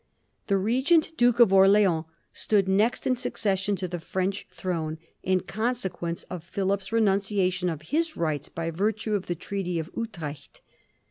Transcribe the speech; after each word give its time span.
The 0.47 0.57
Regent 0.57 1.15
Duke 1.15 1.39
of 1.39 1.53
Orleans 1.53 2.05
stood 2.33 2.67
next 2.67 3.05
in 3.05 3.15
succession 3.15 3.75
to 3.75 3.87
the 3.87 3.99
French 3.99 4.47
throne, 4.51 4.97
in 5.21 5.41
consequence 5.41 6.23
of 6.23 6.43
Philip's 6.43 6.91
re 6.91 7.01
nunciation 7.01 7.71
of 7.71 7.83
his 7.83 8.17
rights 8.17 8.49
by 8.49 8.71
virtue 8.71 9.13
of 9.13 9.27
the 9.27 9.35
Treaty 9.35 9.77
of 9.77 9.91
Utrecht. 9.95 10.61